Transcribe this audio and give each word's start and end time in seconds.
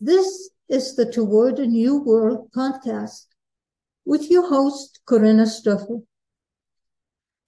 This 0.00 0.50
is 0.68 0.94
the 0.94 1.10
Toward 1.10 1.58
a 1.58 1.66
New 1.66 1.98
World 1.98 2.52
podcast 2.52 3.26
with 4.04 4.30
your 4.30 4.48
host, 4.48 5.00
Corinna 5.06 5.44
Stoffel. 5.44 6.06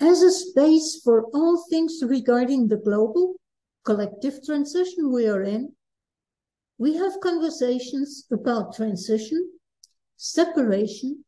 As 0.00 0.20
a 0.22 0.32
space 0.32 1.00
for 1.04 1.26
all 1.26 1.64
things 1.70 2.02
regarding 2.02 2.66
the 2.66 2.76
global 2.76 3.36
collective 3.84 4.44
transition 4.44 5.12
we 5.12 5.28
are 5.28 5.44
in, 5.44 5.76
we 6.76 6.96
have 6.96 7.20
conversations 7.20 8.26
about 8.32 8.74
transition, 8.74 9.52
separation, 10.16 11.24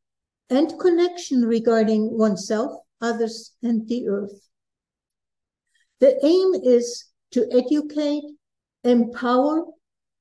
and 0.51 0.77
connection 0.81 1.45
regarding 1.45 2.19
oneself, 2.19 2.73
others, 3.01 3.53
and 3.63 3.87
the 3.87 4.09
earth. 4.09 4.49
The 6.01 6.19
aim 6.27 6.55
is 6.65 7.05
to 7.31 7.47
educate, 7.53 8.25
empower, 8.83 9.67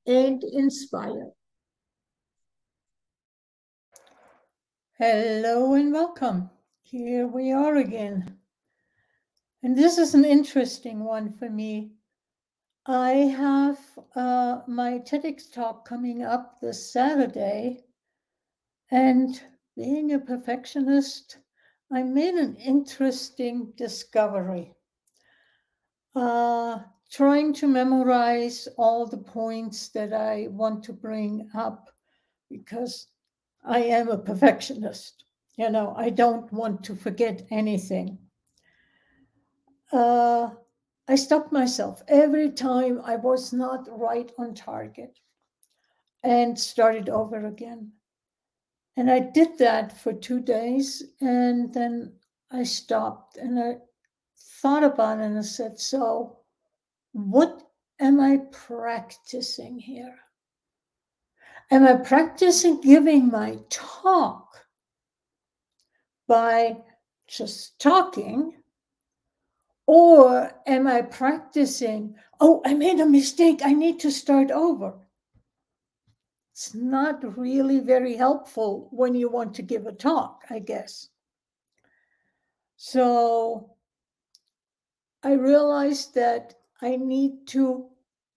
and 0.06 0.44
inspire. 0.44 1.32
Hello 4.98 5.74
and 5.74 5.92
welcome. 5.92 6.50
Here 6.82 7.28
we 7.28 7.52
are 7.52 7.78
again. 7.78 8.38
And 9.64 9.78
this 9.78 9.98
is 9.98 10.14
an 10.16 10.26
interesting 10.26 11.04
one 11.04 11.34
for 11.34 11.50
me. 11.50 11.94
I 12.86 13.12
have 13.12 13.80
uh, 14.16 14.62
my 14.68 15.00
TEDx 15.00 15.54
talk 15.54 15.88
coming 15.88 16.24
up 16.24 16.60
this 16.60 16.92
Saturday. 16.92 17.84
And 18.90 19.42
being 19.76 20.14
a 20.14 20.20
perfectionist, 20.20 21.38
I 21.92 22.04
made 22.04 22.34
an 22.34 22.56
interesting 22.56 23.74
discovery. 23.76 24.74
Uh, 26.16 26.80
trying 27.12 27.54
to 27.54 27.68
memorize 27.68 28.68
all 28.78 29.06
the 29.06 29.18
points 29.18 29.90
that 29.90 30.14
I 30.14 30.48
want 30.50 30.84
to 30.86 30.94
bring 30.94 31.50
up 31.54 31.90
because 32.50 33.08
I 33.66 33.80
am 33.80 34.08
a 34.08 34.18
perfectionist. 34.18 35.26
You 35.58 35.70
know, 35.70 35.94
I 35.98 36.10
don't 36.10 36.52
want 36.54 36.84
to 36.86 36.96
forget 36.96 37.46
anything. 37.52 38.18
Uh, 39.92 40.52
I 41.08 41.16
stopped 41.16 41.52
myself 41.52 42.02
every 42.08 42.50
time 42.50 43.02
I 43.04 43.18
was 43.18 43.52
not 43.52 43.88
right 43.92 44.32
on 44.38 44.56
target 44.56 45.20
and 46.24 46.58
started 46.58 47.10
over 47.10 47.48
again. 47.48 47.92
And 48.96 49.12
I 49.12 49.20
did 49.20 49.58
that 49.58 49.98
for 49.98 50.14
two 50.14 50.40
days 50.40 51.04
and 51.20 51.74
then 51.74 52.14
I 52.52 52.64
stopped 52.64 53.36
and 53.38 53.60
I 53.60 53.78
thought 54.62 54.84
about 54.84 55.20
it 55.20 55.24
and 55.24 55.38
I 55.38 55.42
said, 55.42 55.80
So, 55.80 56.41
what 57.14 57.62
am 58.00 58.20
I 58.20 58.40
practicing 58.52 59.80
here? 59.80 60.16
Am 61.70 61.86
I 61.86 61.96
practicing 61.96 62.82
giving 62.82 63.30
my 63.30 63.58
talk 63.70 64.66
by 66.28 66.78
just 67.28 67.80
talking? 67.80 68.54
Or 69.88 70.52
am 70.68 70.88
I 70.88 71.02
practicing, 71.02 72.16
oh, 72.40 72.62
I 72.66 72.74
made 72.74 73.00
a 73.00 73.06
mistake, 73.06 73.62
I 73.64 73.74
need 73.74 74.00
to 74.02 74.12
start 74.12 74.52
over? 74.52 74.94
It's 76.54 76.74
not 76.74 77.38
really 77.38 77.80
very 77.80 78.16
helpful 78.16 78.88
when 78.92 79.16
you 79.16 79.30
want 79.30 79.54
to 79.56 79.62
give 79.62 79.88
a 79.88 79.92
talk, 79.92 80.44
I 80.50 80.60
guess. 80.60 81.10
So 82.78 83.76
I 85.24 85.34
realized 85.34 86.16
that 86.16 86.56
I 86.82 86.96
need 86.96 87.48
to 87.48 87.88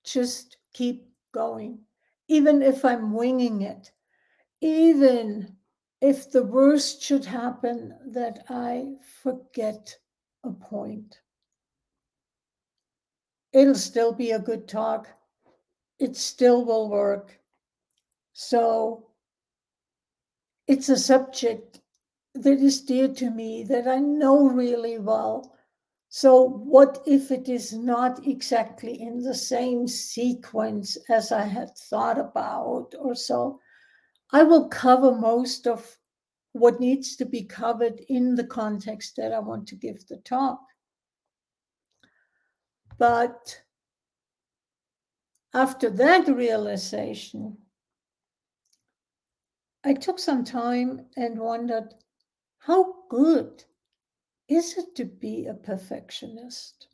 just 0.04 0.58
keep 0.72 1.08
going, 1.32 1.78
even 2.28 2.62
if 2.62 2.84
I'm 2.84 3.12
winging 3.12 3.62
it, 3.62 3.90
even 4.60 5.56
if 6.00 6.30
the 6.30 6.42
worst 6.42 7.02
should 7.02 7.24
happen 7.24 7.94
that 8.08 8.44
I 8.50 8.96
forget 9.22 9.96
a 10.44 10.50
point. 10.50 11.20
It'll 13.52 13.74
still 13.74 14.12
be 14.12 14.32
a 14.32 14.38
good 14.38 14.68
talk. 14.68 15.08
It 15.98 16.16
still 16.16 16.64
will 16.64 16.90
work. 16.90 17.38
So 18.32 19.06
it's 20.66 20.88
a 20.88 20.98
subject 20.98 21.80
that 22.34 22.58
is 22.58 22.82
dear 22.82 23.08
to 23.14 23.30
me 23.30 23.62
that 23.64 23.86
I 23.86 23.98
know 23.98 24.48
really 24.48 24.98
well 24.98 25.53
so, 26.16 26.44
what 26.44 27.02
if 27.08 27.32
it 27.32 27.48
is 27.48 27.72
not 27.72 28.24
exactly 28.24 29.02
in 29.02 29.20
the 29.20 29.34
same 29.34 29.88
sequence 29.88 30.96
as 31.08 31.32
I 31.32 31.42
had 31.42 31.76
thought 31.76 32.20
about 32.20 32.94
or 32.96 33.16
so? 33.16 33.58
I 34.30 34.44
will 34.44 34.68
cover 34.68 35.10
most 35.10 35.66
of 35.66 35.98
what 36.52 36.78
needs 36.78 37.16
to 37.16 37.24
be 37.24 37.42
covered 37.42 37.98
in 38.08 38.36
the 38.36 38.46
context 38.46 39.16
that 39.16 39.32
I 39.32 39.40
want 39.40 39.66
to 39.66 39.74
give 39.74 40.06
the 40.06 40.18
talk. 40.18 40.60
But 42.96 43.60
after 45.52 45.90
that 45.90 46.28
realization, 46.28 47.58
I 49.82 49.94
took 49.94 50.20
some 50.20 50.44
time 50.44 51.06
and 51.16 51.40
wondered 51.40 51.92
how 52.58 52.94
good 53.10 53.64
is 54.48 54.76
it 54.76 54.94
to 54.96 55.04
be 55.04 55.46
a 55.46 55.54
perfectionist? 55.54 56.88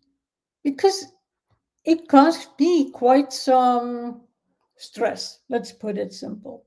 Because 0.63 1.07
it 1.85 2.09
cost 2.09 2.51
me 2.59 2.91
quite 2.91 3.33
some 3.33 4.23
stress, 4.77 5.41
let's 5.49 5.73
put 5.73 5.99
it 5.99 6.13
simple. 6.13 6.67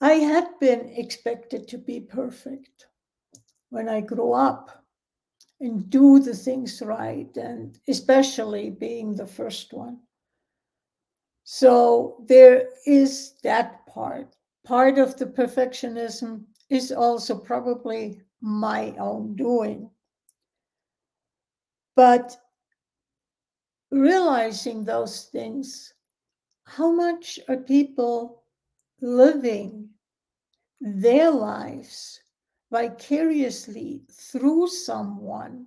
I 0.00 0.12
had 0.12 0.46
been 0.60 0.90
expected 0.96 1.66
to 1.68 1.78
be 1.78 2.00
perfect 2.00 2.86
when 3.70 3.88
I 3.88 4.00
grew 4.00 4.32
up 4.32 4.84
and 5.60 5.90
do 5.90 6.20
the 6.20 6.34
things 6.34 6.80
right, 6.82 7.36
and 7.36 7.78
especially 7.88 8.70
being 8.70 9.14
the 9.14 9.26
first 9.26 9.72
one. 9.72 9.98
So 11.42 12.24
there 12.28 12.68
is 12.86 13.34
that 13.42 13.86
part. 13.86 14.36
Part 14.64 14.98
of 14.98 15.16
the 15.16 15.26
perfectionism 15.26 16.44
is 16.70 16.92
also 16.92 17.36
probably 17.36 18.22
my 18.40 18.94
own 18.98 19.34
doing. 19.36 19.90
But 21.96 22.36
realizing 23.90 24.84
those 24.84 25.24
things, 25.24 25.94
how 26.64 26.92
much 26.92 27.40
are 27.48 27.56
people 27.56 28.42
living 29.00 29.88
their 30.80 31.30
lives 31.30 32.20
vicariously 32.70 34.02
through 34.10 34.68
someone 34.68 35.66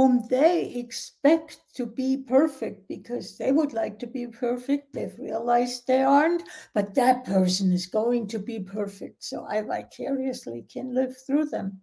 whom 0.00 0.26
they 0.30 0.72
expect 0.76 1.60
to 1.74 1.84
be 1.84 2.16
perfect 2.16 2.88
because 2.88 3.36
they 3.36 3.52
would 3.52 3.74
like 3.74 3.98
to 3.98 4.06
be 4.06 4.26
perfect. 4.26 4.94
They've 4.94 5.18
realized 5.18 5.86
they 5.86 6.00
aren't, 6.02 6.42
but 6.72 6.94
that 6.94 7.26
person 7.26 7.70
is 7.70 7.84
going 7.84 8.26
to 8.28 8.38
be 8.38 8.60
perfect. 8.60 9.22
So 9.22 9.44
I 9.44 9.60
vicariously 9.60 10.64
can 10.72 10.94
live 10.94 11.14
through 11.26 11.50
them. 11.50 11.82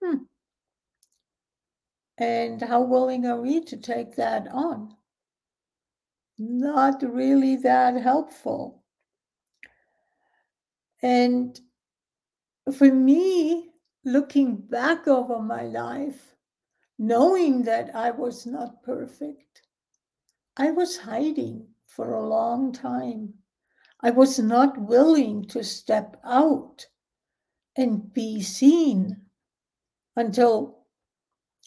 Hmm. 0.00 0.18
And 2.18 2.62
how 2.62 2.82
willing 2.82 3.26
are 3.26 3.40
we 3.40 3.64
to 3.64 3.76
take 3.76 4.14
that 4.14 4.46
on? 4.52 4.94
Not 6.38 7.02
really 7.02 7.56
that 7.56 8.00
helpful. 8.00 8.84
And 11.02 11.60
for 12.72 12.92
me, 12.92 13.70
looking 14.04 14.54
back 14.54 15.08
over 15.08 15.40
my 15.42 15.62
life, 15.62 16.35
knowing 16.98 17.62
that 17.62 17.94
I 17.94 18.10
was 18.10 18.46
not 18.46 18.82
perfect. 18.82 19.62
I 20.56 20.70
was 20.70 20.96
hiding 20.96 21.68
for 21.86 22.14
a 22.14 22.26
long 22.26 22.72
time. 22.72 23.34
I 24.00 24.10
was 24.10 24.38
not 24.38 24.78
willing 24.78 25.44
to 25.46 25.62
step 25.62 26.16
out 26.24 26.86
and 27.76 28.12
be 28.12 28.42
seen 28.42 29.22
until 30.16 30.76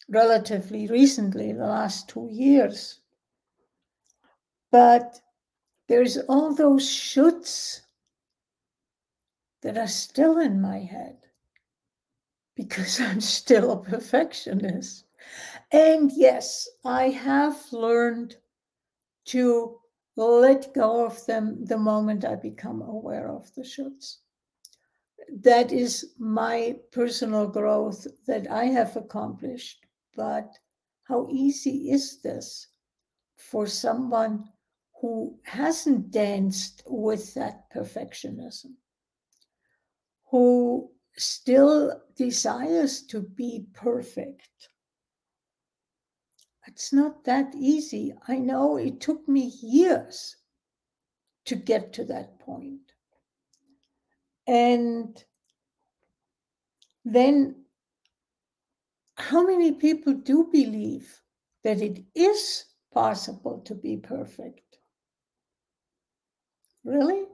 relatively 0.09 0.87
recently, 0.87 1.53
the 1.53 1.65
last 1.65 2.09
two 2.09 2.27
years. 2.31 2.99
But 4.71 5.21
there's 5.87 6.17
all 6.17 6.53
those 6.53 6.87
shoulds 6.87 7.81
that 9.61 9.77
are 9.77 9.87
still 9.87 10.39
in 10.39 10.61
my 10.61 10.79
head 10.79 11.17
because 12.55 12.99
I'm 12.99 13.21
still 13.21 13.71
a 13.71 13.83
perfectionist. 13.83 15.05
And 15.71 16.11
yes, 16.11 16.67
I 16.83 17.09
have 17.09 17.71
learned 17.71 18.37
to 19.25 19.79
let 20.15 20.73
go 20.73 21.05
of 21.05 21.25
them 21.25 21.63
the 21.65 21.77
moment 21.77 22.25
I 22.25 22.35
become 22.35 22.81
aware 22.81 23.29
of 23.29 23.53
the 23.55 23.61
shoulds. 23.61 24.17
That 25.41 25.71
is 25.71 26.13
my 26.17 26.79
personal 26.91 27.47
growth 27.47 28.07
that 28.25 28.49
I 28.49 28.65
have 28.65 28.95
accomplished. 28.95 29.85
But 30.15 30.57
how 31.03 31.27
easy 31.29 31.91
is 31.91 32.21
this 32.21 32.67
for 33.37 33.67
someone 33.67 34.45
who 34.99 35.39
hasn't 35.43 36.11
danced 36.11 36.83
with 36.87 37.33
that 37.35 37.71
perfectionism, 37.71 38.73
who 40.29 40.91
still 41.15 42.01
desires 42.15 43.03
to 43.03 43.21
be 43.21 43.67
perfect. 43.73 44.68
It's 46.69 46.93
not 46.93 47.23
that 47.23 47.55
easy. 47.55 48.13
I 48.27 48.37
know 48.37 48.77
it 48.77 49.01
took 49.01 49.27
me 49.27 49.51
years 49.59 50.35
to 51.45 51.55
get 51.55 51.91
to 51.93 52.05
that 52.05 52.37
point. 52.37 52.93
And 54.45 55.21
then, 57.03 57.65
how 59.15 59.43
many 59.47 59.71
people 59.71 60.13
do 60.13 60.47
believe 60.51 61.19
that 61.63 61.81
it 61.81 62.03
is 62.13 62.65
possible 62.93 63.61
to 63.61 63.73
be 63.73 63.97
perfect? 63.97 64.77
Really? 66.83 67.25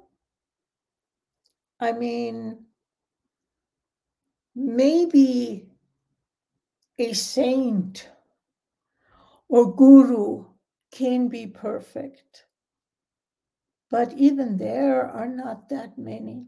I 1.81 1.91
mean, 1.91 2.65
maybe 4.55 5.67
a 6.97 7.11
saint 7.11 8.07
or 9.49 9.75
guru 9.75 10.45
can 10.91 11.27
be 11.27 11.47
perfect, 11.47 12.45
but 13.89 14.13
even 14.13 14.57
there 14.57 15.05
are 15.05 15.27
not 15.27 15.69
that 15.69 15.97
many. 15.97 16.47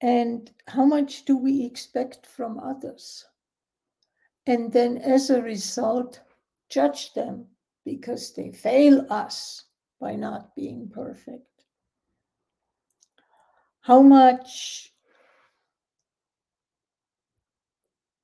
And 0.00 0.50
how 0.66 0.84
much 0.84 1.24
do 1.24 1.36
we 1.36 1.64
expect 1.64 2.26
from 2.26 2.58
others? 2.58 3.24
And 4.46 4.72
then, 4.72 4.98
as 4.98 5.30
a 5.30 5.42
result, 5.42 6.20
judge 6.68 7.14
them 7.14 7.46
because 7.84 8.34
they 8.34 8.52
fail 8.52 9.06
us 9.10 9.64
by 10.00 10.14
not 10.14 10.54
being 10.54 10.90
perfect. 10.90 11.46
How 13.80 14.02
much 14.02 14.93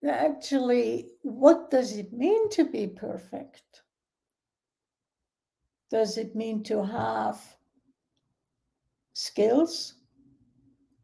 actually, 0.09 1.11
what 1.23 1.71
does 1.71 1.97
it 1.97 2.13
mean 2.13 2.49
to 2.51 2.65
be 2.65 2.87
perfect? 2.87 3.83
Does 5.91 6.17
it 6.17 6.35
mean 6.35 6.63
to 6.65 6.85
have 6.85 7.41
skills, 9.13 9.95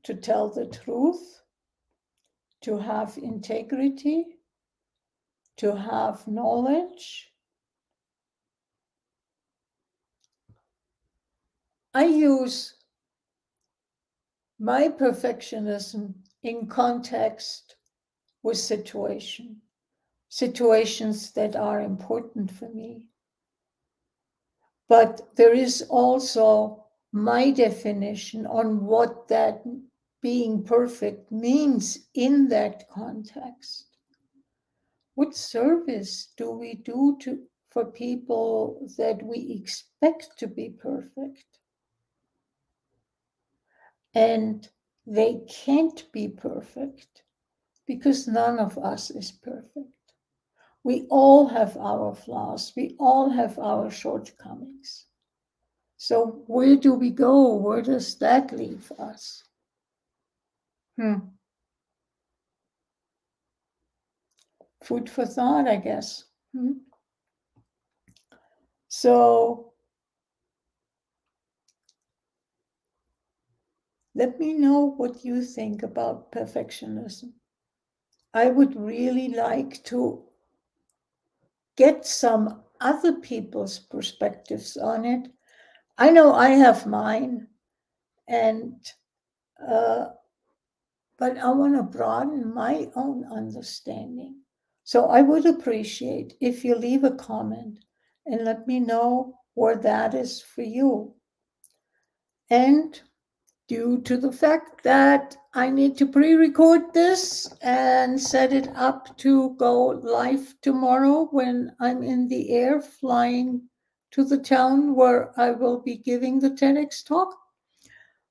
to 0.05 0.15
tell 0.15 0.49
the 0.49 0.67
truth, 0.67 1.43
to 2.63 2.79
have 2.79 3.19
integrity, 3.19 4.39
to 5.57 5.77
have 5.77 6.27
knowledge? 6.27 7.33
I 11.93 12.05
use 12.05 12.75
my 14.59 14.89
perfectionism 14.89 16.15
in 16.43 16.67
context 16.67 17.76
with 18.47 18.57
situation, 18.57 19.57
situations 20.29 21.33
that 21.33 21.57
are 21.57 21.81
important 21.81 22.49
for 22.49 22.69
me. 22.69 23.03
But 24.89 25.35
there 25.35 25.53
is 25.53 25.83
also 25.91 26.85
my 27.11 27.51
definition 27.51 28.47
on 28.47 28.87
what 28.87 29.27
that 29.27 29.65
being 30.23 30.63
perfect 30.63 31.33
means 31.33 32.07
in 32.15 32.47
that 32.51 32.89
context. 32.89 33.89
What 35.17 35.35
service 35.35 36.29
do 36.37 36.53
we 36.53 36.75
do 36.75 37.19
to 37.23 37.41
for 37.71 37.85
people 37.87 38.89
that 38.97 39.21
we 39.25 39.59
expect 39.61 40.39
to 40.39 40.47
be 40.47 40.71
perfect? 40.71 41.59
And 44.15 44.69
they 45.05 45.41
can't 45.49 46.05
be 46.13 46.29
perfect 46.29 47.25
because 47.87 48.27
none 48.27 48.59
of 48.59 48.77
us 48.79 49.11
is 49.11 49.31
perfect. 49.31 49.91
We 50.85 51.07
all 51.11 51.49
have 51.49 51.77
our 51.77 52.15
flaws, 52.15 52.73
we 52.77 52.97
all 52.99 53.31
have 53.31 53.59
our 53.59 53.91
shortcomings. 53.91 55.07
So, 55.97 56.45
where 56.47 56.77
do 56.77 56.95
we 56.95 57.11
go? 57.11 57.55
Where 57.55 57.83
does 57.83 58.17
that 58.19 58.53
leave 58.53 58.93
us? 58.99 59.43
Hmm. 60.97 61.19
Food 64.85 65.11
for 65.11 65.27
thought, 65.27 65.67
I 65.67 65.77
guess. 65.77 66.25
Hmm. 66.55 66.73
So, 68.89 69.73
let 74.15 74.39
me 74.39 74.53
know 74.53 74.95
what 74.97 75.25
you 75.25 75.43
think 75.43 75.83
about 75.83 76.31
perfectionism. 76.31 77.33
I 78.37 78.49
would 78.49 78.77
really 78.77 79.29
like 79.29 79.83
to 79.85 80.23
get 81.77 82.05
some 82.05 82.63
other 82.83 83.15
people's 83.15 83.79
perspectives 83.79 84.77
on 84.77 85.07
it. 85.07 85.33
I 85.97 86.11
know 86.11 86.35
I 86.35 86.51
have 86.51 86.87
mine, 86.87 87.49
and 88.29 88.75
uh, 89.67 90.09
but 91.17 91.39
I 91.39 91.51
want 91.51 91.77
to 91.77 91.83
broaden 91.83 92.53
my 92.53 92.91
own 92.95 93.25
understanding. 93.25 94.41
So 94.85 95.07
I 95.07 95.23
would 95.23 95.47
appreciate 95.47 96.37
if 96.43 96.63
you 96.63 96.77
leave 96.77 97.05
a 97.05 97.13
comment 97.13 97.79
and 98.27 98.45
let 98.45 98.67
me 98.67 98.81
know 98.81 99.39
where 99.55 99.77
that 99.77 100.13
is 100.13 100.43
for 100.43 100.61
you. 100.61 101.15
And 102.51 103.01
due 103.69 104.01
to 104.03 104.17
the 104.17 104.33
fact 104.33 104.83
that 104.85 105.37
I 105.55 105.71
need 105.71 105.97
to 105.99 106.07
pre 106.07 106.35
record 106.35 106.93
this 106.95 107.53
and 107.63 108.21
set 108.21 108.53
it 108.53 108.69
up 108.77 109.17
to 109.19 109.55
go 109.57 109.87
live 109.89 110.55
tomorrow 110.63 111.29
when 111.31 111.75
I'm 111.81 112.03
in 112.03 112.29
the 112.29 112.51
air 112.51 112.81
flying 112.81 113.69
to 114.13 114.25
the 114.25 114.39
town 114.39 114.95
where 114.95 115.39
I 115.39 115.51
will 115.51 115.81
be 115.81 115.97
giving 115.97 116.39
the 116.39 116.51
TEDx 116.51 117.05
talk. 117.05 117.35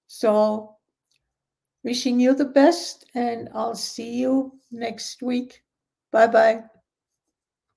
So, 0.08 0.78
wishing 1.84 2.20
you 2.20 2.34
the 2.34 2.46
best, 2.46 3.06
and 3.14 3.50
I'll 3.54 3.76
see 3.76 4.16
you 4.16 4.54
next 4.72 5.22
week. 5.22 5.64
Bye 6.12 6.28
bye. 6.28 6.64